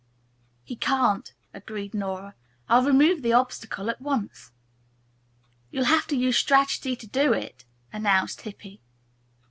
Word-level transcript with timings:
"He 0.63 0.75
can't," 0.75 1.31
agreed 1.53 1.93
Nora. 1.93 2.33
"I'll 2.67 2.81
remove 2.83 3.21
the 3.21 3.33
obstacle 3.33 3.87
at 3.87 4.01
once." 4.01 4.51
"You'll 5.69 5.83
have 5.85 6.07
to 6.07 6.15
use 6.17 6.37
strategy 6.37 6.95
to 6.95 7.05
do 7.05 7.33
it," 7.33 7.65
announced 7.93 8.41
Hippy. 8.41 8.81